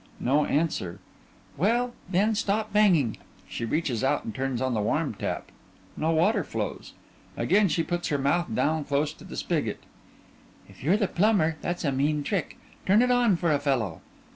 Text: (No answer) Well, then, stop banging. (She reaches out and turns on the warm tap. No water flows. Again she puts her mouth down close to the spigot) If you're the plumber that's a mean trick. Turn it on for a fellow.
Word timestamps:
(No 0.19 0.45
answer) 0.45 0.97
Well, 1.57 1.93
then, 2.09 2.33
stop 2.33 2.73
banging. 2.73 3.17
(She 3.47 3.65
reaches 3.65 4.03
out 4.03 4.23
and 4.25 4.33
turns 4.33 4.59
on 4.59 4.73
the 4.73 4.81
warm 4.81 5.13
tap. 5.13 5.51
No 5.95 6.09
water 6.09 6.43
flows. 6.43 6.93
Again 7.37 7.67
she 7.67 7.83
puts 7.83 8.07
her 8.07 8.17
mouth 8.17 8.47
down 8.55 8.83
close 8.83 9.13
to 9.13 9.23
the 9.23 9.37
spigot) 9.37 9.83
If 10.67 10.83
you're 10.83 10.97
the 10.97 11.07
plumber 11.07 11.57
that's 11.61 11.85
a 11.85 11.91
mean 11.91 12.23
trick. 12.23 12.57
Turn 12.87 13.03
it 13.03 13.11
on 13.11 13.35
for 13.35 13.51
a 13.51 13.59
fellow. 13.59 14.01